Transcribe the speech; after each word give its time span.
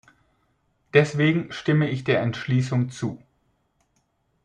Deswegen 0.95 1.51
stimme 1.51 1.87
ich 1.87 2.03
der 2.03 2.21
Entschließung 2.21 2.89
zu. 2.89 3.21